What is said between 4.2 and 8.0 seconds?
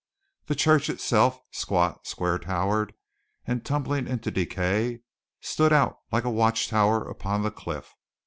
decay, stood out like a watch tower upon the cliff.